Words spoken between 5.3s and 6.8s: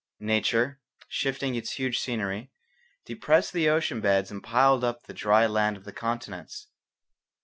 land of the continents.